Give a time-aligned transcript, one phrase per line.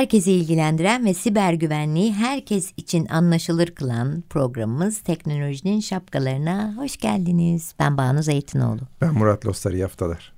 [0.00, 7.74] Herkesi ilgilendiren ve siber güvenliği herkes için anlaşılır kılan programımız Teknolojinin Şapkalarına hoş geldiniz.
[7.78, 8.80] Ben Banu Zeytinoğlu.
[9.00, 10.32] Ben Murat Lostar, iyi haftalar.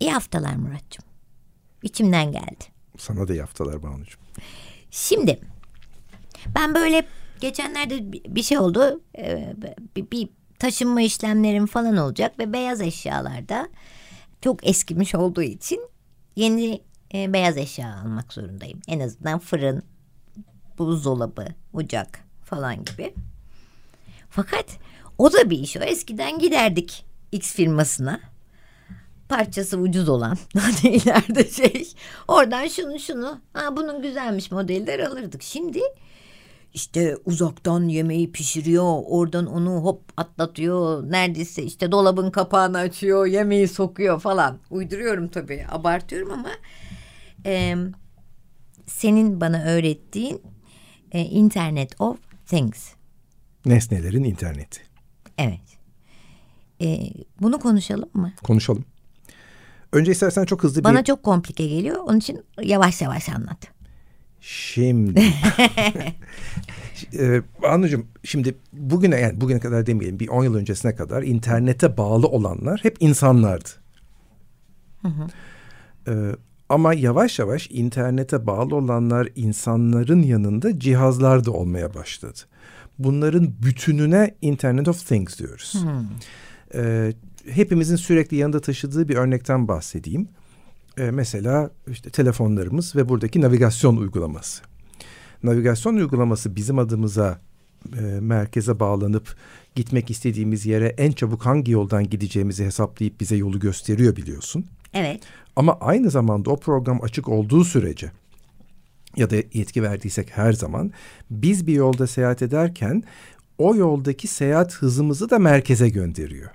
[0.00, 1.04] İyi haftalar Muratcığım.
[1.82, 2.64] İçimden geldi.
[2.98, 4.20] Sana da iyi haftalar Banu'cum.
[4.90, 5.40] Şimdi
[6.54, 7.06] ben böyle
[7.40, 9.00] geçenlerde bir şey oldu.
[9.18, 9.54] Ee,
[9.96, 10.28] bir, bir
[10.58, 13.68] taşınma işlemlerim falan olacak ve beyaz eşyalarda
[14.40, 15.80] çok eskimiş olduğu için
[16.36, 16.80] yeni
[17.14, 18.80] e, beyaz eşya almak zorundayım.
[18.88, 19.82] En azından fırın,
[20.78, 23.14] buzdolabı, ocak falan gibi.
[24.30, 24.66] Fakat
[25.18, 25.80] o da bir iş o.
[25.80, 28.20] Eskiden giderdik X firmasına.
[29.28, 31.92] Parçası ucuz olan hani ileride şey.
[32.28, 33.40] Oradan şunu şunu.
[33.52, 35.42] Ha bunun güzelmiş modeller alırdık.
[35.42, 35.80] Şimdi
[36.74, 39.02] işte uzaktan yemeği pişiriyor.
[39.06, 41.10] Oradan onu hop atlatıyor.
[41.10, 43.26] Neredeyse işte dolabın kapağını açıyor.
[43.26, 44.58] Yemeği sokuyor falan.
[44.70, 45.66] Uyduruyorum tabii.
[45.70, 46.50] Abartıyorum ama
[47.46, 47.76] e,
[48.86, 50.42] senin bana öğrettiğin
[51.12, 52.92] e, Internet of Things.
[53.66, 54.80] Nesnelerin interneti.
[55.38, 55.60] Evet.
[56.80, 58.32] E, bunu konuşalım mı?
[58.42, 58.84] Konuşalım.
[59.92, 61.04] Önce istersen çok hızlı Bana bir...
[61.04, 61.96] çok komplike geliyor.
[61.96, 63.74] Onun için yavaş yavaş anlat.
[64.40, 65.20] Şimdi.
[67.18, 72.26] ee, Anlıcığım şimdi bugüne yani bugüne kadar demeyelim bir 10 yıl öncesine kadar internete bağlı
[72.26, 73.68] olanlar hep insanlardı.
[75.02, 75.26] Hı hı.
[76.08, 76.36] Ee,
[76.68, 82.38] ama yavaş yavaş internete bağlı olanlar insanların yanında cihazlar da olmaya başladı.
[82.98, 85.74] Bunların bütününe Internet of Things diyoruz.
[85.74, 86.06] Hmm.
[86.74, 87.12] Ee,
[87.50, 90.28] hepimizin sürekli yanında taşıdığı bir örnekten bahsedeyim.
[90.98, 94.62] Ee, mesela işte telefonlarımız ve buradaki navigasyon uygulaması.
[95.42, 97.40] Navigasyon uygulaması bizim adımıza
[97.98, 99.36] e, merkeze bağlanıp
[99.74, 104.64] gitmek istediğimiz yere en çabuk hangi yoldan gideceğimizi hesaplayıp bize yolu gösteriyor biliyorsun.
[104.94, 105.20] Evet.
[105.56, 108.10] Ama aynı zamanda o program açık olduğu sürece
[109.16, 110.92] ya da yetki verdiysek her zaman
[111.30, 113.02] biz bir yolda seyahat ederken
[113.58, 116.50] o yoldaki seyahat hızımızı da merkeze gönderiyor.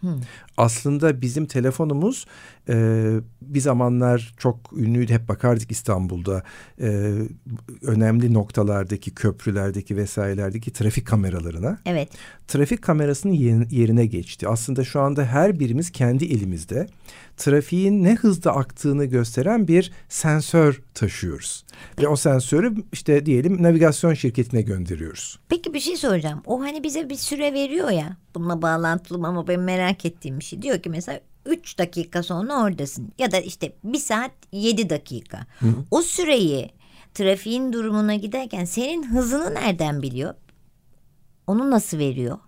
[0.00, 0.20] Hmm.
[0.56, 2.26] Aslında bizim telefonumuz
[2.68, 3.06] e,
[3.42, 5.12] bir zamanlar çok ünlüydü.
[5.12, 6.42] Hep bakardık İstanbul'da
[6.80, 7.12] e,
[7.82, 11.78] önemli noktalardaki köprülerdeki vesairelerdeki trafik kameralarına.
[11.86, 12.08] Evet.
[12.48, 13.32] Trafik kamerasının
[13.70, 14.48] yerine geçti.
[14.48, 16.86] Aslında şu anda her birimiz kendi elimizde
[17.36, 21.64] trafiğin ne hızda aktığını gösteren bir sensör taşıyoruz.
[22.00, 25.38] Ve o sensörü işte diyelim navigasyon şirketine gönderiyoruz.
[25.48, 26.42] Peki bir şey soracağım.
[26.46, 28.16] O hani bize bir süre veriyor ya.
[28.34, 30.62] Bununla bağlantılı ama ben merak ettiğim bir şey.
[30.62, 33.12] Diyor ki mesela 3 dakika sonra oradasın.
[33.18, 35.46] Ya da işte 1 saat 7 dakika.
[35.60, 35.66] Hı.
[35.90, 36.70] O süreyi
[37.14, 40.34] trafiğin durumuna giderken senin hızını nereden biliyor?
[41.46, 42.38] Onu nasıl veriyor?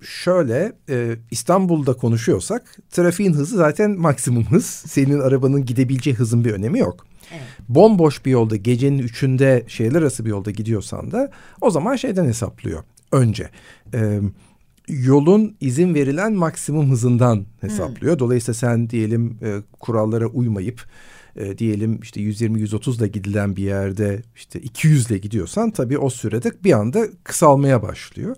[0.00, 4.66] şöyle e, İstanbul'da konuşuyorsak trafiğin hızı zaten maksimum hız.
[4.66, 7.06] Senin arabanın gidebileceği hızın bir önemi yok.
[7.32, 7.42] Evet.
[7.68, 12.84] Bomboş bir yolda gecenin üçünde şehirler arası bir yolda gidiyorsan da o zaman şeyden hesaplıyor.
[13.12, 13.50] Önce
[13.94, 14.20] e,
[14.90, 18.12] yolun izin verilen maksimum hızından hesaplıyor.
[18.12, 18.18] Hmm.
[18.18, 20.84] Dolayısıyla sen diyelim e, kurallara uymayıp
[21.36, 26.52] e, diyelim işte 120-130 ile gidilen bir yerde işte 200 ile gidiyorsan tabii o sürede
[26.64, 28.36] bir anda kısalmaya başlıyor.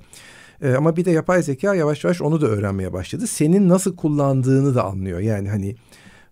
[0.62, 3.26] E, ama bir de yapay zeka yavaş yavaş onu da öğrenmeye başladı.
[3.26, 5.20] Senin nasıl kullandığını da anlıyor.
[5.20, 5.76] Yani hani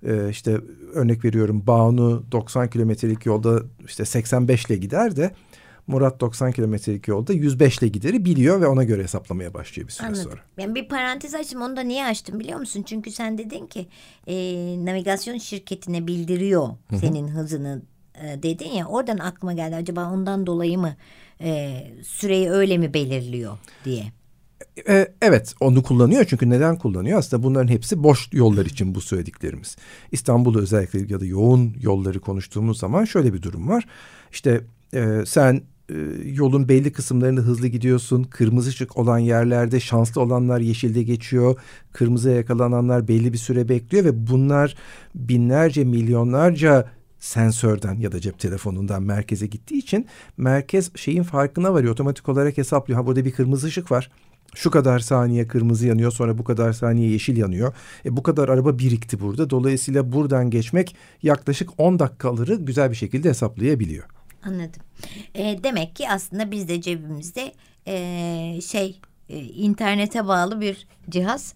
[0.07, 0.61] e, işte
[0.95, 5.31] örnek veriyorum Banu 90 kilometrelik yolda işte 85 ile gider de
[5.91, 10.07] Murat 90 kilometrelik yolda 105 ile gideri biliyor ve ona göre hesaplamaya başlıyor bir süre
[10.07, 10.23] Anladım.
[10.23, 10.41] sonra.
[10.59, 12.83] Ben bir parantez açtım onu da niye açtım biliyor musun?
[12.83, 13.87] Çünkü sen dedin ki
[14.27, 14.35] e,
[14.85, 16.99] navigasyon şirketine bildiriyor Hı-hı.
[16.99, 17.83] senin hızını
[18.15, 20.97] e, dedin ya oradan aklıma geldi acaba ondan dolayı mı
[21.41, 24.05] e, süreyi öyle mi belirliyor diye.
[24.89, 27.19] E, evet onu kullanıyor çünkü neden kullanıyor?
[27.19, 29.77] Aslında bunların hepsi boş yollar için bu söylediklerimiz.
[30.13, 33.85] İstanbul'u özellikle ya da yoğun yolları konuştuğumuz zaman şöyle bir durum var.
[34.33, 34.61] İşte
[34.95, 35.63] e, sen
[36.25, 38.23] yolun belli kısımlarında hızlı gidiyorsun.
[38.23, 41.61] Kırmızı ışık olan yerlerde şanslı olanlar yeşilde geçiyor.
[41.93, 44.77] Kırmızıya yakalananlar belli bir süre bekliyor ve bunlar
[45.15, 46.89] binlerce milyonlarca
[47.19, 50.07] sensörden ya da cep telefonundan merkeze gittiği için
[50.37, 51.93] merkez şeyin farkına varıyor.
[51.93, 53.01] Otomatik olarak hesaplıyor.
[53.01, 54.11] Ha burada bir kırmızı ışık var.
[54.55, 57.75] Şu kadar saniye kırmızı yanıyor sonra bu kadar saniye yeşil yanıyor.
[58.05, 59.51] E, bu kadar araba birikti burada.
[59.51, 64.05] Dolayısıyla buradan geçmek yaklaşık 10 dakikaları güzel bir şekilde hesaplayabiliyor.
[64.43, 64.83] Anladım.
[65.35, 67.53] E, demek ki aslında biz de cebimizde
[67.87, 71.55] e, şey e, internete bağlı bir cihaz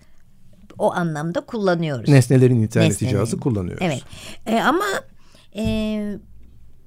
[0.79, 2.09] o anlamda kullanıyoruz.
[2.09, 3.17] Nesnelerin interneti Nesnelerin.
[3.17, 3.83] cihazı kullanıyoruz.
[3.83, 4.03] Evet.
[4.47, 4.85] E, ama
[5.57, 5.65] e,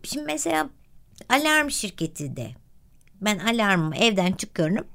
[0.04, 0.70] şimdi mesela
[1.30, 2.52] alarm şirketi de
[3.22, 4.86] ben alarmımı evden çıkıyorum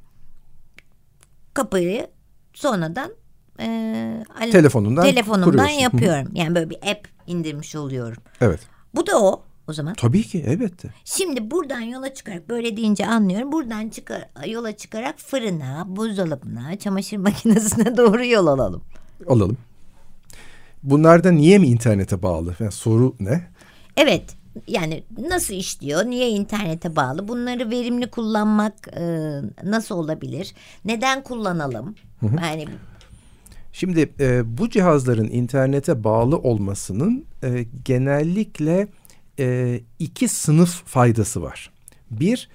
[1.55, 2.07] kapıyı
[2.55, 3.11] sonradan
[3.61, 3.67] e,
[4.37, 6.29] alarm, telefonundan, telefonumdan yapıyorum.
[6.35, 8.23] Yani böyle bir app indirmiş oluyorum.
[8.41, 8.61] Evet.
[8.95, 9.95] Bu da o o zaman.
[9.95, 10.89] Tabii ki elbette.
[11.05, 13.53] Şimdi buradan yola çıkarak böyle deyince anlıyorum.
[13.53, 18.83] Buradan çıkar, yola çıkarak fırına, buzdolabına, çamaşır makinesine doğru yol alalım.
[19.29, 19.57] Alalım.
[20.83, 22.55] Bunlar da niye mi internete bağlı?
[22.61, 23.49] Yani soru ne?
[23.97, 24.25] Evet.
[24.69, 26.05] Yani nasıl işliyor?
[26.05, 27.29] Niye internete bağlı?
[27.29, 29.03] Bunları verimli kullanmak e,
[29.65, 30.55] nasıl olabilir?
[30.85, 31.95] Neden kullanalım?
[32.21, 32.37] Hı hı.
[32.37, 32.67] Yani
[33.73, 38.89] Şimdi e, bu cihazların internete bağlı olmasının e, genellikle
[39.43, 41.71] e, iki sınıf faydası var.
[42.11, 42.49] Bir,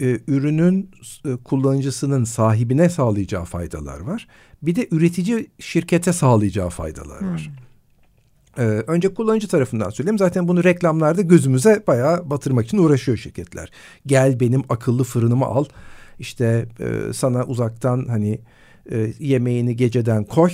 [0.00, 0.90] e, ürünün
[1.24, 4.28] e, kullanıcısının sahibine sağlayacağı faydalar var.
[4.62, 7.32] Bir de üretici şirkete sağlayacağı faydalar hmm.
[7.32, 7.50] var.
[8.58, 10.18] Ee, önce kullanıcı tarafından söyleyeyim.
[10.18, 13.70] Zaten bunu reklamlarda gözümüze bayağı batırmak için uğraşıyor şirketler.
[14.06, 15.64] Gel benim akıllı fırınımı al.
[16.18, 18.40] İşte e, sana uzaktan hani
[18.90, 20.50] e, yemeğini geceden koy.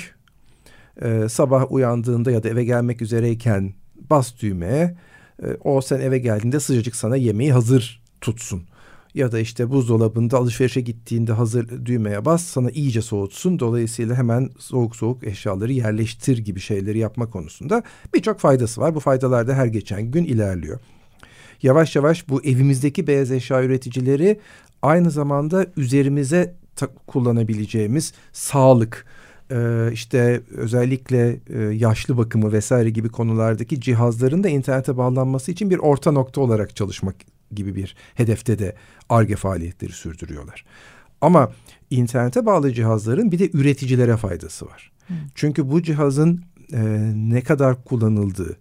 [1.03, 3.75] E, sabah uyandığında ya da eve gelmek üzereyken
[4.11, 4.97] bas düğmeye.
[5.43, 8.63] E, o sen eve geldiğinde sıcacık sana yemeği hazır tutsun
[9.15, 13.59] ya da işte buzdolabında alışverişe gittiğinde hazır düğmeye bas sana iyice soğutsun.
[13.59, 17.83] Dolayısıyla hemen soğuk soğuk eşyaları yerleştir gibi şeyleri yapma konusunda
[18.15, 18.95] birçok faydası var.
[18.95, 20.81] Bu faydalar da her geçen gün ilerliyor.
[21.63, 24.41] Yavaş yavaş bu evimizdeki beyaz eşya üreticileri
[24.83, 26.55] aynı zamanda üzerimize
[27.07, 29.07] kullanabileceğimiz sağlık,
[29.51, 35.79] e, işte özellikle e, yaşlı bakımı vesaire gibi konulardaki cihazların da internete bağlanması için bir
[35.79, 37.15] orta nokta olarak çalışmak
[37.53, 38.75] gibi bir hedefte de
[39.09, 40.65] ARGE faaliyetleri sürdürüyorlar.
[41.21, 41.53] Ama
[41.91, 44.93] internete bağlı cihazların bir de üreticilere faydası var.
[45.09, 45.15] Hı.
[45.35, 48.57] Çünkü bu cihazın e, ne kadar kullanıldığı,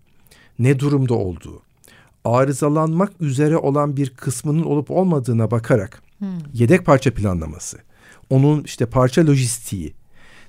[0.60, 1.62] ne durumda olduğu,
[2.26, 6.26] arızalanmak üzere olan bir kısmının olup olmadığına bakarak Hı.
[6.54, 7.78] yedek parça planlaması,
[8.30, 9.94] onun işte parça lojistiği,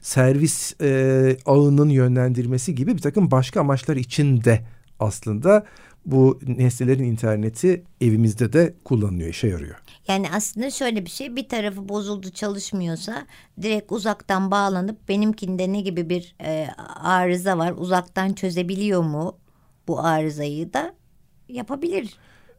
[0.00, 4.64] servis e, ağının yönlendirmesi gibi bir takım başka amaçlar için de
[4.98, 5.64] aslında
[6.06, 9.76] bu nesnelerin interneti evimizde de kullanılıyor, işe yarıyor.
[10.08, 13.26] Yani aslında şöyle bir şey bir tarafı bozuldu çalışmıyorsa
[13.62, 16.68] direkt uzaktan bağlanıp benimkinde ne gibi bir e,
[17.02, 19.36] arıza var uzaktan çözebiliyor mu
[19.88, 20.94] bu arızayı da
[21.48, 22.16] yapabilir.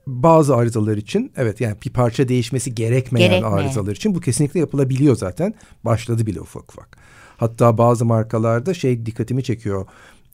[0.07, 3.49] Bazı arızalar için evet yani bir parça değişmesi gerekmeyen Gerekme.
[3.49, 5.53] arızalar için bu kesinlikle yapılabiliyor zaten.
[5.85, 6.97] Başladı bile ufak ufak.
[7.41, 9.85] Hatta bazı markalarda şey dikkatimi çekiyor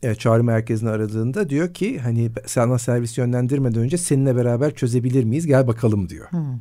[0.03, 5.47] e, çağrı merkezini aradığında diyor ki hani sana servis yönlendirmeden önce seninle beraber çözebilir miyiz
[5.47, 6.31] gel bakalım diyor.
[6.31, 6.59] Hmm.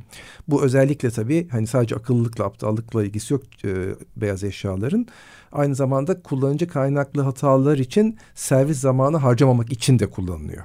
[0.48, 5.06] Bu özellikle tabii hani sadece akıllılıkla aptallıkla ilgisi yok e, beyaz eşyaların.
[5.52, 10.64] Aynı zamanda kullanıcı kaynaklı hatalar için servis zamanı harcamamak için de kullanılıyor.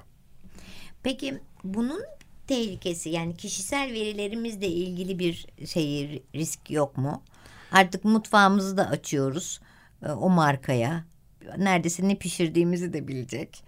[1.03, 2.01] Peki bunun
[2.47, 7.21] tehlikesi yani kişisel verilerimizle ilgili bir şey risk yok mu?
[7.71, 9.59] Artık mutfağımızı da açıyoruz
[10.07, 11.05] o markaya
[11.57, 13.63] neredeyse ne pişirdiğimizi de bilecek.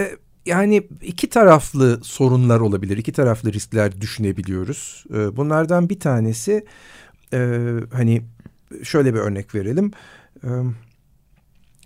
[0.00, 0.10] E,
[0.46, 5.04] yani iki taraflı sorunlar olabilir, iki taraflı riskler düşünebiliyoruz.
[5.10, 6.64] E, bunlardan bir tanesi
[7.32, 7.60] e,
[7.92, 8.22] hani
[8.82, 9.90] şöyle bir örnek verelim.
[10.44, 10.48] E,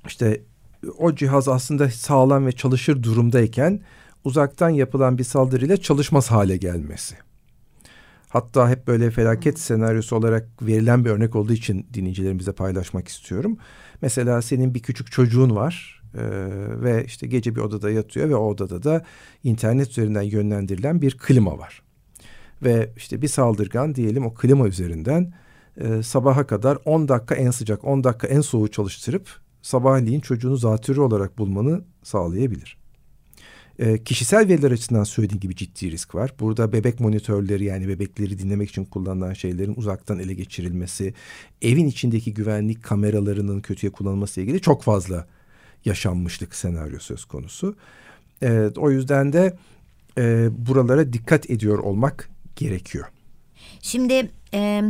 [0.06, 0.42] işte
[0.98, 3.80] o cihaz aslında sağlam ve çalışır durumdayken
[4.24, 7.27] uzaktan yapılan bir saldırıyla çalışmaz hale gelmesi.
[8.28, 13.58] Hatta hep böyle felaket senaryosu olarak verilen bir örnek olduğu için dinleyicilerimize paylaşmak istiyorum.
[14.02, 16.20] Mesela senin bir küçük çocuğun var e,
[16.82, 19.04] ve işte gece bir odada yatıyor ve o odada da
[19.44, 21.82] internet üzerinden yönlendirilen bir klima var.
[22.62, 25.32] Ve işte bir saldırgan diyelim o klima üzerinden
[25.76, 29.28] e, sabaha kadar 10 dakika en sıcak 10 dakika en soğuğu çalıştırıp
[29.62, 32.78] sabahleyin çocuğunu zatürre olarak bulmanı sağlayabilir.
[33.78, 36.34] E, kişisel veriler açısından söylediğim gibi ciddi risk var.
[36.40, 41.14] Burada bebek monitörleri yani bebekleri dinlemek için kullanılan şeylerin uzaktan ele geçirilmesi,
[41.62, 45.26] evin içindeki güvenlik kameralarının kötüye kullanılması ile ilgili çok fazla
[45.84, 47.76] yaşanmışlık senaryo söz konusu.
[48.42, 49.56] E, o yüzden de
[50.18, 53.06] e, buralara dikkat ediyor olmak gerekiyor.
[53.80, 54.82] Şimdi e,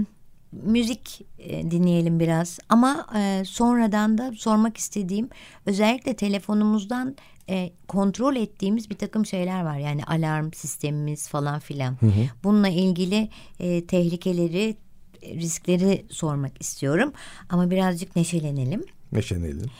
[0.52, 5.28] müzik e, dinleyelim biraz ama e, sonradan da sormak istediğim
[5.66, 7.16] özellikle telefonumuzdan
[7.50, 9.78] e, kontrol ettiğimiz bir takım şeyler var.
[9.78, 11.96] Yani alarm sistemimiz falan filan.
[12.00, 12.28] Hı hı.
[12.44, 13.28] Bununla ilgili
[13.60, 14.76] e, tehlikeleri,
[15.22, 17.12] riskleri sormak istiyorum.
[17.48, 18.84] Ama birazcık neşelenelim.
[19.12, 19.70] Neşelenelim.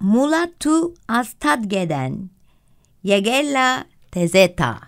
[0.00, 2.30] Mulatu Astadge'den
[3.02, 4.78] Yegella Tezeta.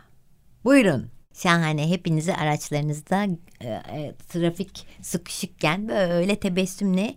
[0.65, 1.14] Buyurun.
[1.35, 1.91] Şahane.
[1.91, 3.27] Hepinizi araçlarınızda
[3.61, 7.15] e, e, trafik sıkışıkken böyle tebessümle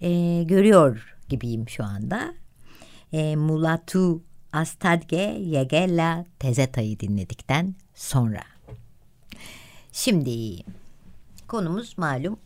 [0.00, 2.34] e, görüyor gibiyim şu anda.
[3.12, 8.42] E, Mulatu Astadge Yegella Tezeta'yı dinledikten sonra.
[9.92, 10.62] Şimdi
[11.48, 12.38] konumuz malum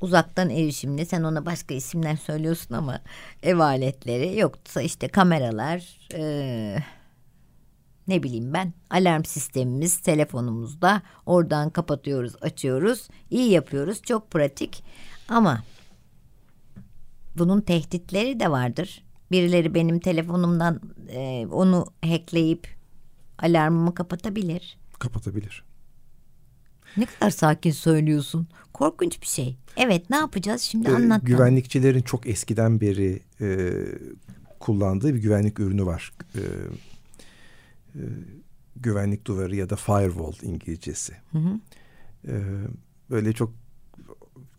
[0.00, 1.06] uzaktan erişimli.
[1.06, 3.00] Sen ona başka isimler söylüyorsun ama
[3.42, 6.76] ev aletleri yoksa işte kameralar, e,
[8.08, 14.84] ne bileyim ben alarm sistemimiz telefonumuzda oradan kapatıyoruz açıyoruz iyi yapıyoruz çok pratik
[15.28, 15.62] ama
[17.38, 19.04] bunun tehditleri de vardır.
[19.30, 22.68] Birileri benim telefonumdan e, onu hackleyip
[23.38, 24.78] alarmımı kapatabilir.
[24.98, 25.64] Kapatabilir.
[26.96, 28.48] Ne kadar sakin söylüyorsun.
[28.72, 29.56] Korkunç bir şey.
[29.76, 31.20] Evet ne yapacağız şimdi ee, anlat.
[31.24, 33.70] Güvenlikçilerin çok eskiden beri e,
[34.60, 36.12] kullandığı bir güvenlik ürünü var.
[36.34, 36.40] E,
[37.96, 38.04] e,
[38.76, 41.12] güvenlik duvarı ya da firewall İngilizcesi.
[41.32, 41.60] Hı hı.
[42.28, 42.34] E,
[43.10, 43.52] böyle çok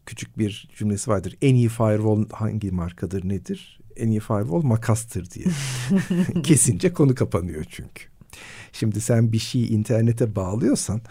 [0.05, 1.37] küçük bir cümlesi vardır.
[1.41, 3.79] En iyi firewall hangi markadır nedir?
[3.95, 5.45] En iyi firewall makastır diye.
[6.43, 8.03] Kesince konu kapanıyor çünkü.
[8.71, 11.01] Şimdi sen bir şeyi internete bağlıyorsan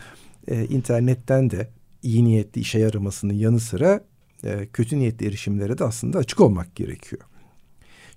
[0.48, 1.70] e, internetten de
[2.02, 4.04] iyi niyetli işe yaramasının yanı sıra
[4.44, 7.22] e, kötü niyetli erişimlere de aslında açık olmak gerekiyor.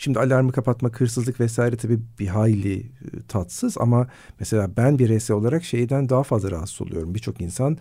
[0.01, 2.85] Şimdi alarmı kapatmak, hırsızlık vesaire tabii bir hayli e,
[3.27, 4.07] tatsız ama
[4.39, 7.15] mesela ben bireysel olarak şeyden daha fazla rahatsız oluyorum.
[7.15, 7.77] Birçok insan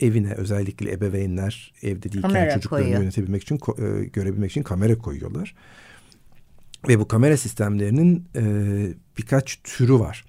[0.00, 3.02] evine özellikle ebeveynler evde değilken kamera çocuklarını koyuyor.
[3.02, 5.54] yönetebilmek için e, görebilmek için kamera koyuyorlar.
[6.88, 8.42] Ve bu kamera sistemlerinin e,
[9.18, 10.24] birkaç türü var.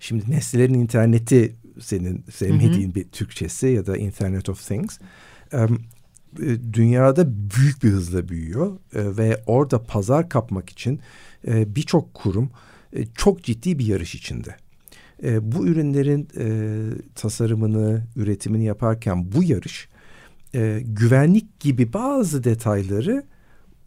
[0.00, 2.94] Şimdi nesnelerin interneti senin sevmediğin hı hı.
[2.94, 4.98] bir Türkçesi ya da Internet of Things.
[5.52, 5.78] Um,
[6.72, 11.00] dünyada büyük bir hızla büyüyor e, ve orada pazar kapmak için
[11.46, 12.50] e, birçok kurum
[12.92, 14.56] e, çok ciddi bir yarış içinde.
[15.22, 16.46] E, bu ürünlerin e,
[17.14, 19.88] tasarımını, üretimini yaparken bu yarış
[20.54, 23.24] e, güvenlik gibi bazı detayları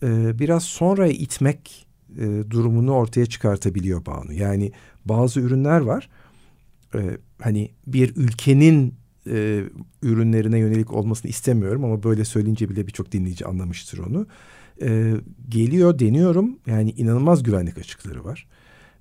[0.03, 4.33] e, biraz sonra itmek e, durumunu ortaya çıkartabiliyor Banu.
[4.33, 4.71] Yani
[5.05, 6.09] bazı ürünler var
[6.95, 6.99] e,
[7.41, 8.93] hani bir ülkenin
[9.29, 9.63] e,
[10.01, 14.27] ürünlerine yönelik olmasını istemiyorum ama böyle söyleyince bile birçok dinleyici anlamıştır onu.
[14.81, 15.13] E,
[15.49, 18.47] geliyor deniyorum yani inanılmaz güvenlik açıkları var.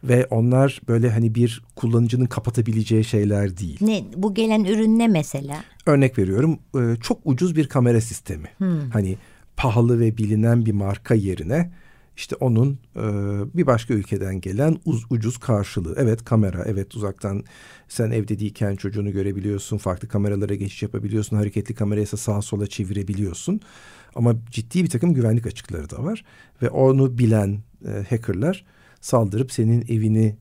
[0.05, 3.79] Ve onlar böyle hani bir kullanıcının kapatabileceği şeyler değil.
[3.81, 5.65] Ne bu gelen ürün ne mesela?
[5.87, 8.49] Örnek veriyorum e, çok ucuz bir kamera sistemi.
[8.59, 8.91] Hmm.
[8.91, 9.17] Hani
[9.57, 11.73] pahalı ve bilinen bir marka yerine
[12.17, 13.03] işte onun e,
[13.55, 15.95] bir başka ülkeden gelen uz, ucuz karşılığı.
[15.99, 17.45] Evet kamera, evet uzaktan
[17.89, 23.61] sen evde değilken çocuğunu görebiliyorsun, farklı kameralara geçiş yapabiliyorsun, hareketli kamerayı sağa sola çevirebiliyorsun.
[24.15, 26.25] Ama ciddi bir takım güvenlik açıkları da var
[26.63, 28.65] ve onu bilen e, hackerlar
[29.01, 30.37] saldırıp senin evini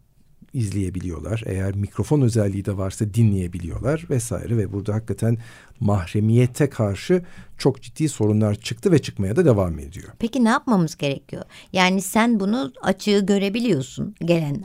[0.53, 1.43] izleyebiliyorlar.
[1.45, 5.37] Eğer mikrofon özelliği de varsa dinleyebiliyorlar vesaire ve burada hakikaten
[5.79, 7.21] mahremiyete karşı
[7.57, 10.09] çok ciddi sorunlar çıktı ve çıkmaya da devam ediyor.
[10.19, 11.43] Peki ne yapmamız gerekiyor?
[11.73, 14.63] Yani sen bunu açığı görebiliyorsun gelen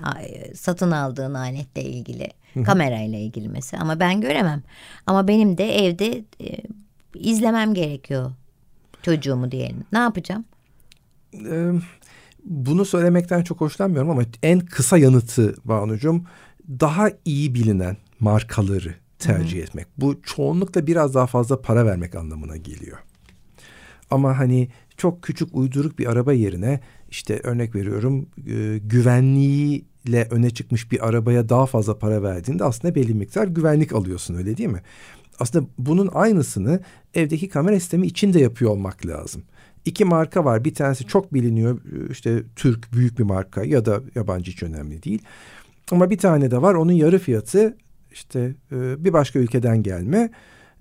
[0.55, 2.29] satın aldığın aletle ilgili,
[2.65, 4.63] kamerayla ilgili mesela ama ben göremem.
[5.07, 6.57] Ama benim de evde e,
[7.15, 8.33] izlemem gerekiyor
[9.03, 9.85] çocuğumu diyelim.
[9.93, 10.45] Ne yapacağım?
[11.35, 11.73] Ee,
[12.47, 16.25] bunu söylemekten çok hoşlanmıyorum ama en kısa yanıtı Banucuğum
[16.69, 19.65] daha iyi bilinen markaları tercih Hı-hı.
[19.65, 19.87] etmek.
[19.97, 22.99] Bu çoğunlukla biraz daha fazla para vermek anlamına geliyor.
[24.11, 30.93] Ama hani çok küçük uyduruk bir araba yerine işte örnek veriyorum e, güvenliğiyle öne çıkmış
[30.93, 34.83] bir arabaya daha fazla para verdiğinde aslında belli miktar güvenlik alıyorsun öyle değil mi?
[35.39, 36.81] Aslında bunun aynısını
[37.15, 39.43] evdeki kamera sistemi için de yapıyor olmak lazım
[39.87, 40.65] iki marka var.
[40.65, 45.23] Bir tanesi çok biliniyor işte Türk büyük bir marka ya da yabancı hiç önemli değil.
[45.91, 47.77] Ama bir tane de var onun yarı fiyatı
[48.13, 50.31] işte e, bir başka ülkeden gelme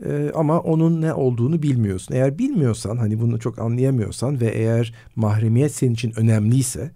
[0.05, 2.15] e, ama onun ne olduğunu bilmiyorsun.
[2.15, 6.91] Eğer bilmiyorsan hani bunu çok anlayamıyorsan ve eğer mahremiyet senin için önemliyse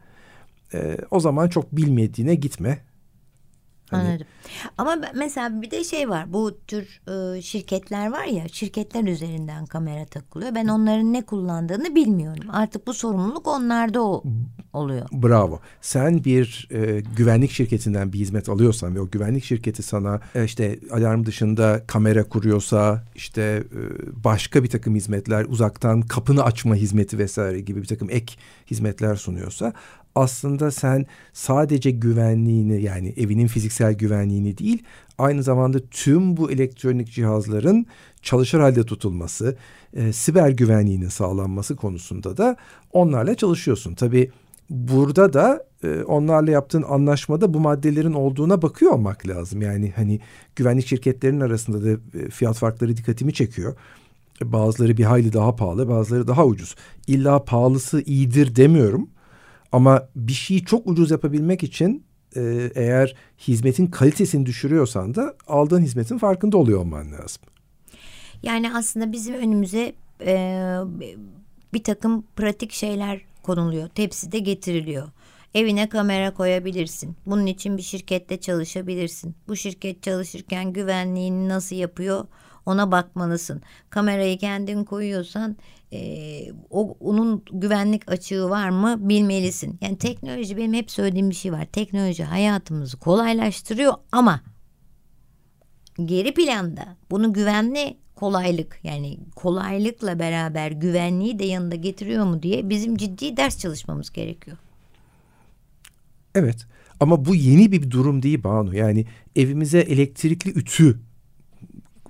[0.73, 2.79] e, o zaman çok bilmediğine gitme.
[3.91, 4.27] Hani, Anladım.
[4.77, 6.33] Ama mesela bir de şey var.
[6.33, 10.55] Bu tür e, şirketler var ya, şirketler üzerinden kamera takılıyor.
[10.55, 12.43] Ben onların ne kullandığını bilmiyorum.
[12.49, 14.23] Artık bu sorumluluk onlarda o,
[14.73, 15.07] oluyor.
[15.11, 15.59] Bravo.
[15.81, 20.79] Sen bir e, güvenlik şirketinden bir hizmet alıyorsan ve o güvenlik şirketi sana e, işte
[20.91, 23.81] alarm dışında kamera kuruyorsa, işte e,
[24.23, 28.33] başka bir takım hizmetler, uzaktan kapını açma hizmeti vesaire gibi bir takım ek
[28.71, 29.73] hizmetler sunuyorsa
[30.15, 34.83] aslında sen sadece güvenliğini yani evinin fiziksel güvenliğini değil
[35.19, 37.85] aynı zamanda tüm bu elektronik cihazların
[38.21, 39.57] çalışır halde tutulması,
[39.93, 42.55] e, siber güvenliğinin sağlanması konusunda da
[42.93, 43.95] onlarla çalışıyorsun.
[43.95, 44.31] Tabii
[44.69, 49.61] burada da e, onlarla yaptığın anlaşmada bu maddelerin olduğuna bakıyor olmak lazım.
[49.61, 50.19] Yani hani
[50.55, 51.89] güvenlik şirketlerinin arasında da
[52.19, 53.75] e, fiyat farkları dikkatimi çekiyor.
[54.43, 56.75] Bazıları bir hayli daha pahalı, bazıları daha ucuz.
[57.07, 59.09] İlla pahalısı iyidir demiyorum.
[59.71, 62.03] Ama bir şeyi çok ucuz yapabilmek için
[62.35, 63.15] e, eğer
[63.47, 67.41] hizmetin kalitesini düşürüyorsan da aldığın hizmetin farkında oluyor olman lazım.
[68.43, 69.93] Yani aslında bizim önümüze
[70.25, 70.75] e,
[71.73, 73.89] bir takım pratik şeyler konuluyor.
[73.89, 75.07] Tepside getiriliyor.
[75.53, 77.15] Evine kamera koyabilirsin.
[77.25, 79.35] Bunun için bir şirkette çalışabilirsin.
[79.47, 82.25] Bu şirket çalışırken güvenliğini nasıl yapıyor
[82.69, 83.61] ona bakmalısın.
[83.89, 85.57] Kamerayı kendin koyuyorsan
[85.93, 85.99] e,
[86.69, 89.77] o, onun güvenlik açığı var mı bilmelisin.
[89.81, 91.65] Yani teknoloji benim hep söylediğim bir şey var.
[91.65, 94.41] Teknoloji hayatımızı kolaylaştırıyor ama
[96.05, 102.97] geri planda bunu güvenli kolaylık yani kolaylıkla beraber güvenliği de yanında getiriyor mu diye bizim
[102.97, 104.57] ciddi ders çalışmamız gerekiyor.
[106.35, 106.67] Evet
[106.99, 108.75] ama bu yeni bir durum değil Banu.
[108.75, 110.99] Yani evimize elektrikli ütü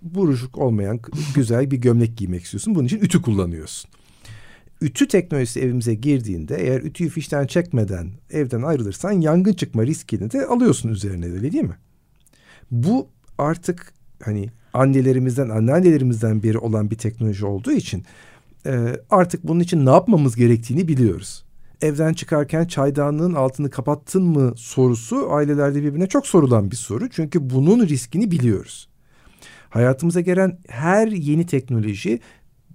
[0.02, 1.00] buruşuk olmayan
[1.36, 2.76] güzel bir gömlek giymek istiyorsun.
[2.76, 3.90] Bunun için ütü kullanıyorsun.
[4.82, 10.90] Ütü teknolojisi evimize girdiğinde eğer ütüyü fişten çekmeden evden ayrılırsan yangın çıkma riskini de alıyorsun
[10.90, 11.78] üzerine öyle değil mi?
[12.72, 18.04] Bu artık hani annelerimizden anneannelerimizden beri olan bir teknoloji olduğu için
[18.66, 21.46] e, artık bunun için ne yapmamız gerektiğini biliyoruz.
[21.82, 27.10] Evden çıkarken çaydanlığın altını kapattın mı sorusu ailelerde birbirine çok sorulan bir soru.
[27.10, 28.90] Çünkü bunun riskini biliyoruz.
[29.70, 32.20] Hayatımıza gelen her yeni teknoloji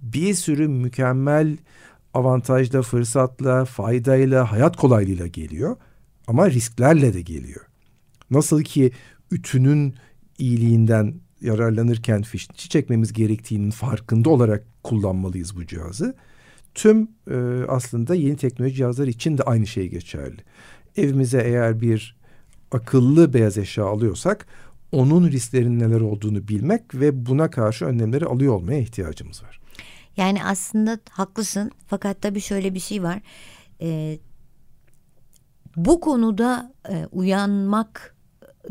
[0.01, 1.57] bir sürü mükemmel
[2.13, 5.77] avantajla, fırsatla, faydayla, hayat kolaylığıyla geliyor.
[6.27, 7.65] Ama risklerle de geliyor.
[8.31, 8.91] Nasıl ki
[9.31, 9.95] ütünün
[10.37, 16.15] iyiliğinden yararlanırken fişi çekmemiz gerektiğinin farkında olarak kullanmalıyız bu cihazı.
[16.75, 17.35] Tüm e,
[17.67, 20.41] aslında yeni teknoloji cihazları için de aynı şey geçerli.
[20.97, 22.15] Evimize eğer bir
[22.71, 24.47] akıllı beyaz eşya alıyorsak
[24.95, 29.59] onun risklerinin neler olduğunu bilmek ve buna karşı önlemleri alıyor olmaya ihtiyacımız var.
[30.17, 33.21] Yani aslında haklısın fakat tabii şöyle bir şey var.
[33.81, 34.19] Ee,
[35.75, 38.15] bu konuda e, uyanmak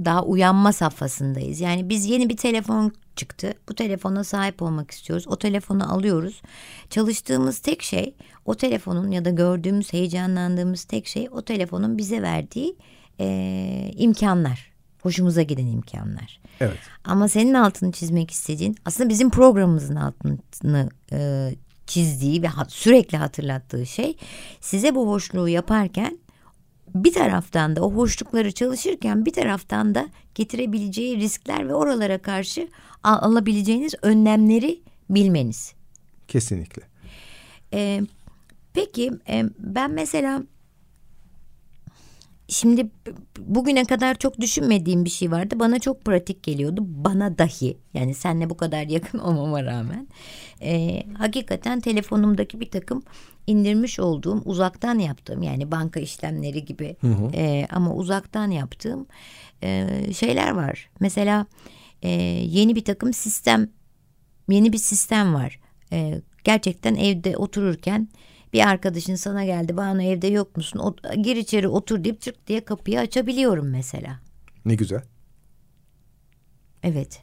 [0.05, 1.61] daha uyanma safhasındayız.
[1.61, 3.55] Yani biz yeni bir telefon çıktı.
[3.69, 5.29] Bu telefona sahip olmak istiyoruz.
[5.29, 6.43] O telefonu alıyoruz.
[6.91, 12.77] Çalıştığımız tek şey o telefonun ya da gördüğümüz, heyecanlandığımız tek şey o telefonun bize verdiği
[13.21, 14.74] e, imkanlar.
[15.05, 16.41] Hoşumuza giden imkanlar.
[16.61, 16.79] Evet.
[17.05, 21.51] Ama senin altını çizmek istediğin aslında bizim programımızın altını e,
[21.87, 24.17] çizdiği ve hat, sürekli hatırlattığı şey
[24.61, 26.19] size bu hoşluğu yaparken
[26.95, 32.69] bir taraftan da o hoşlukları çalışırken bir taraftan da getirebileceği riskler ve oralara karşı
[33.03, 35.73] al alabileceğiniz önlemleri bilmeniz.
[36.29, 36.83] Kesinlikle.
[37.73, 38.01] Ee,
[38.75, 40.43] peki e, ben mesela
[42.49, 42.91] şimdi
[43.39, 45.55] bugüne kadar çok düşünmediğim bir şey vardı.
[45.59, 46.81] Bana çok pratik geliyordu.
[46.87, 50.09] Bana dahi yani senle bu kadar yakın olmama rağmen.
[50.63, 53.03] E, hakikaten telefonumdaki bir takım
[53.47, 57.31] indirmiş olduğum uzaktan yaptığım yani banka işlemleri gibi hı hı.
[57.35, 59.07] E, ama uzaktan yaptığım
[59.63, 60.91] e, şeyler var.
[61.01, 61.47] Mesela
[62.03, 62.11] e,
[62.49, 63.69] yeni bir takım sistem
[64.49, 65.61] yeni bir sistem var.
[65.93, 68.09] E, gerçekten evde otururken
[68.55, 72.65] bir arkadaşın sana geldi bana evde yok musun o, gir içeri otur deyip çık diye
[72.65, 74.21] kapıyı açabiliyorum mesela.
[74.65, 75.03] Ne güzel.
[76.83, 77.23] Evet.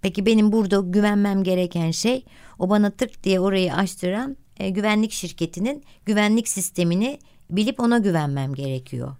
[0.00, 2.24] Peki benim burada güvenmem gereken şey
[2.58, 7.18] o bana tık diye orayı açtıran e, güvenlik şirketinin güvenlik sistemini
[7.50, 9.16] bilip ona güvenmem gerekiyor.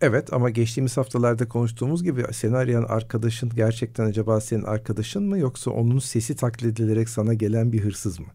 [0.00, 5.70] Evet ama geçtiğimiz haftalarda konuştuğumuz gibi seni arayan arkadaşın gerçekten acaba senin arkadaşın mı yoksa
[5.70, 8.26] onun sesi taklit edilerek sana gelen bir hırsız mı?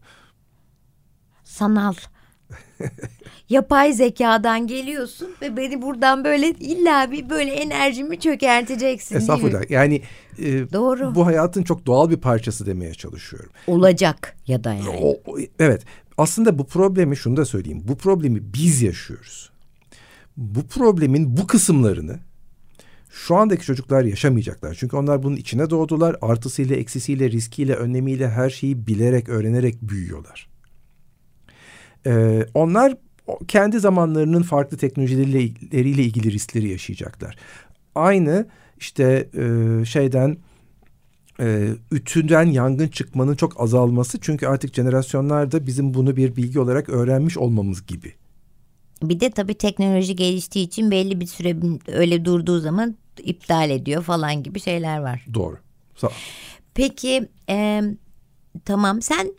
[1.44, 1.94] Sanal.
[3.48, 9.70] Yapay zekadan geliyorsun ve beni buradan böyle illa bir böyle enerjimi çökerteceksin Estağfurullah.
[9.70, 10.02] Yani
[10.38, 11.14] e, Doğru.
[11.14, 13.50] bu hayatın çok doğal bir parçası demeye çalışıyorum.
[13.66, 15.18] Olacak ya da yani.
[15.26, 15.82] O, evet.
[16.18, 17.82] Aslında bu problemi şunu da söyleyeyim.
[17.84, 19.50] Bu problemi biz yaşıyoruz.
[20.36, 22.18] Bu problemin bu kısımlarını
[23.10, 24.74] Şu andaki çocuklar yaşamayacaklar.
[24.74, 26.16] Çünkü onlar bunun içine doğdular.
[26.22, 30.51] Artısıyla, eksisiyle, riskiyle, önlemiyle her şeyi bilerek, öğrenerek büyüyorlar.
[32.06, 32.96] Ee, onlar
[33.48, 37.36] kendi zamanlarının farklı teknolojileriyle ilgili riskleri yaşayacaklar.
[37.94, 38.46] Aynı
[38.78, 40.36] işte e, şeyden
[41.40, 47.38] e, ütüden yangın çıkmanın çok azalması çünkü artık jenerasyonlarda bizim bunu bir bilgi olarak öğrenmiş
[47.38, 48.14] olmamız gibi.
[49.02, 54.42] Bir de tabii teknoloji geliştiği için belli bir süre öyle durduğu zaman iptal ediyor falan
[54.42, 55.26] gibi şeyler var.
[55.34, 55.56] Doğru.
[55.96, 56.08] Sağ
[56.74, 57.82] Peki e,
[58.64, 59.32] tamam sen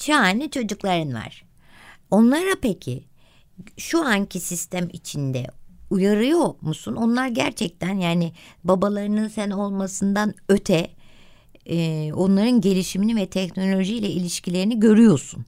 [0.00, 1.44] şahane çocukların var.
[2.10, 3.04] Onlara peki
[3.76, 5.46] şu anki sistem içinde
[5.90, 6.96] uyarıyor musun?
[6.96, 8.32] Onlar gerçekten yani
[8.64, 10.90] babalarının sen olmasından öte
[11.66, 15.44] e, onların gelişimini ve teknolojiyle ilişkilerini görüyorsun.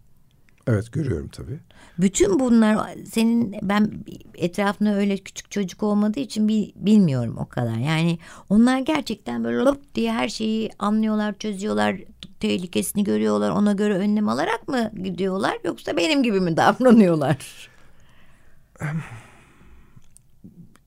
[0.66, 1.58] Evet görüyorum tabii.
[1.98, 3.90] Bütün bunlar senin ben
[4.34, 7.76] etrafında öyle küçük çocuk olmadığı için bir, bilmiyorum o kadar.
[7.76, 8.18] Yani
[8.48, 11.96] onlar gerçekten böyle lop diye her şeyi anlıyorlar, çözüyorlar,
[12.40, 17.68] tehlikesini görüyorlar, ona göre önlem alarak mı gidiyorlar yoksa benim gibi mi davranıyorlar?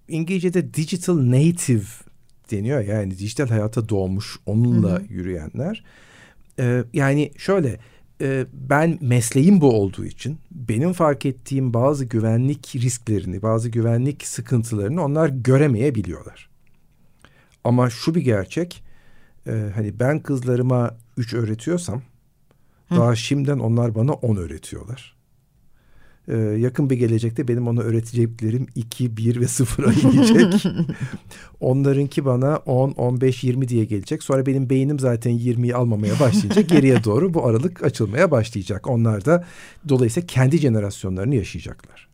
[0.07, 1.86] İngilizce'de digital native
[2.51, 5.03] deniyor yani dijital hayata doğmuş onunla hı hı.
[5.09, 5.83] yürüyenler.
[6.59, 7.79] Ee, yani şöyle
[8.23, 15.03] e, ben mesleğim bu olduğu için benim fark ettiğim bazı güvenlik risklerini, bazı güvenlik sıkıntılarını
[15.03, 16.49] onlar göremeyebiliyorlar.
[17.63, 18.83] Ama şu bir gerçek,
[19.47, 22.01] e, hani ben kızlarıma üç öğretiyorsam,
[22.89, 22.95] Hı.
[22.95, 25.12] daha şimdiden onlar bana on öğretiyorlar.
[26.27, 30.73] Ee, yakın bir gelecekte benim ona öğreteceklerim 2, 1 ve 0'a inecek.
[31.59, 34.23] Onlarınki bana 10, 15, 20 diye gelecek.
[34.23, 36.69] Sonra benim beynim zaten 20'yi almamaya başlayacak.
[36.69, 38.88] Geriye doğru bu aralık açılmaya başlayacak.
[38.88, 39.45] Onlar da
[39.89, 42.07] dolayısıyla kendi jenerasyonlarını yaşayacaklar.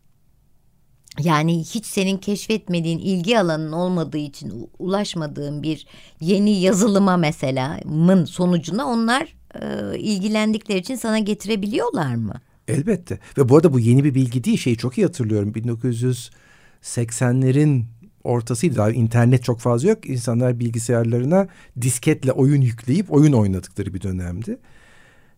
[1.20, 5.88] Yani hiç senin keşfetmediğin ilgi alanın olmadığı için ulaşmadığın bir
[6.22, 12.34] yeni yazılıma mesela mın sonucuna onlar e, ilgilendikleri için sana getirebiliyorlar mı?
[12.70, 13.20] Elbette.
[13.38, 14.58] Ve bu arada bu yeni bir bilgi değil.
[14.58, 15.52] Şeyi çok iyi hatırlıyorum.
[15.52, 17.84] 1980'lerin
[18.24, 18.76] ortasıydı.
[18.76, 20.10] Daha internet çok fazla yok.
[20.10, 21.48] İnsanlar bilgisayarlarına
[21.82, 24.58] disketle oyun yükleyip oyun oynadıkları bir dönemdi.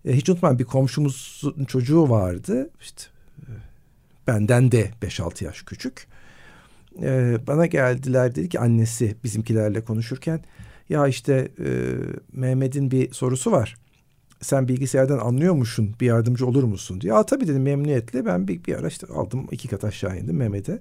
[0.06, 2.70] E, hiç unutmam bir komşumuzun çocuğu vardı.
[2.82, 3.04] İşte
[3.42, 3.50] e,
[4.28, 6.08] benden de 5-6 yaş küçük.
[7.02, 10.44] E, bana geldiler dedi ki annesi bizimkilerle konuşurken
[10.90, 11.70] ya işte e,
[12.34, 13.76] Mehmet'in bir sorusu var
[14.42, 17.14] sen bilgisayardan anlıyormuşsun bir yardımcı olur musun diye.
[17.14, 20.80] Aa tabii dedim memnuniyetle ben bir, bir ara işte aldım iki kat aşağı indim Mehmet'e.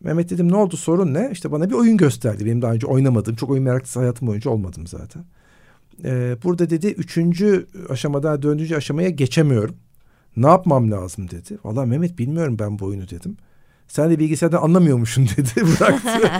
[0.00, 1.28] Mehmet dedim ne oldu sorun ne?
[1.32, 2.46] İşte bana bir oyun gösterdi.
[2.46, 5.24] Benim daha önce oynamadığım çok oyun meraklısı hayatım boyunca olmadım zaten.
[6.04, 9.76] Ee, burada dedi üçüncü aşamadan dördüncü aşamaya geçemiyorum.
[10.36, 11.58] Ne yapmam lazım dedi.
[11.64, 13.36] Valla Mehmet bilmiyorum ben bu oyunu dedim.
[13.88, 16.08] Sen de bilgisayardan anlamıyormuşsun dedi bıraktı.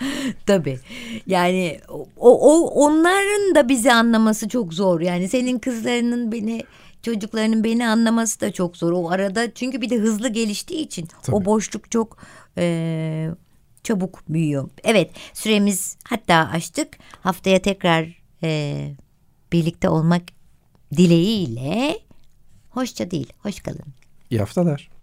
[0.46, 0.78] Tabii.
[1.26, 5.00] Yani o, o onların da bizi anlaması çok zor.
[5.00, 6.62] Yani senin kızlarının beni
[7.02, 8.92] çocuklarının beni anlaması da çok zor.
[8.92, 11.36] O arada çünkü bir de hızlı geliştiği için Tabii.
[11.36, 12.16] o boşluk çok
[12.58, 13.30] e,
[13.84, 14.68] çabuk büyüyor.
[14.84, 16.98] Evet süremiz hatta açtık.
[17.20, 18.90] Haftaya tekrar e,
[19.52, 20.22] birlikte olmak
[20.96, 21.98] dileğiyle
[22.70, 23.32] hoşça değil.
[23.42, 23.94] Hoş kalın.
[24.30, 24.99] İyi haftalar.